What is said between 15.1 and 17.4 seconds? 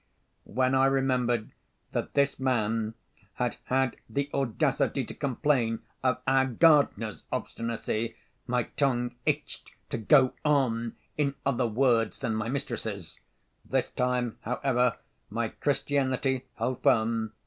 my Christianity held firm.